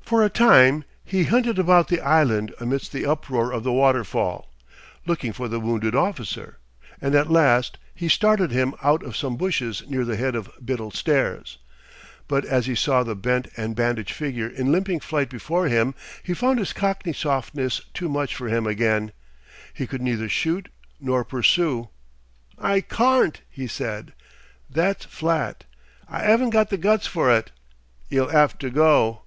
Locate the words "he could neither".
19.72-20.28